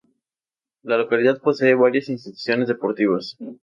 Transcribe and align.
La 0.81 0.97
localidad 0.97 1.39
posee 1.39 1.75
varias 1.75 2.09
instituciones 2.09 2.67
deportivas. 2.67 3.37